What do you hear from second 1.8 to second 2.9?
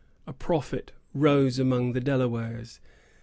the Delawares.